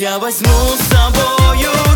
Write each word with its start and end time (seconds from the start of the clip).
Я 0.00 0.18
возьму 0.18 0.48
с 0.48 0.88
собою 0.88 1.89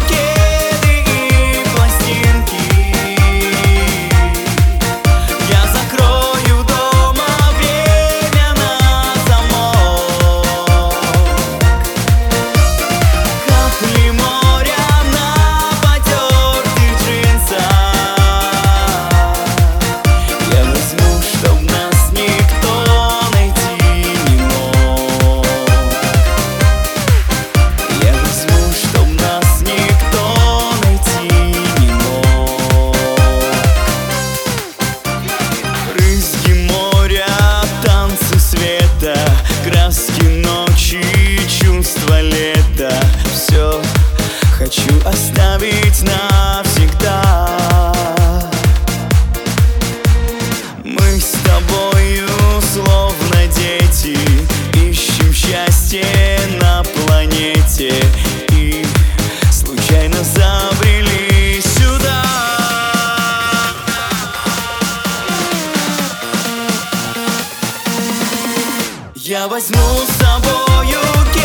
Я 69.27 69.49
возьму 69.49 69.79
с 70.07 70.23
собой. 70.23 71.44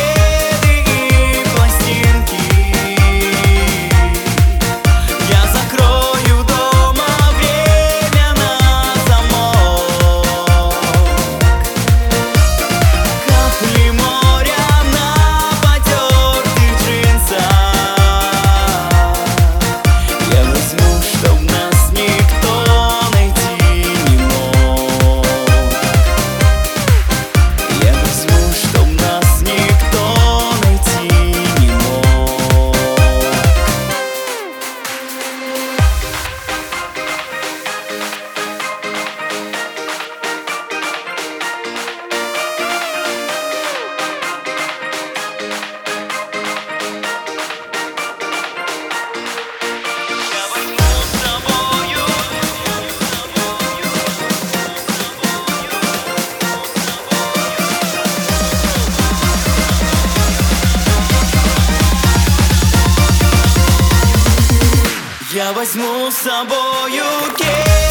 Я 65.32 65.54
возьму 65.54 66.10
с 66.10 66.16
собою 66.16 67.04
кейс 67.38 67.89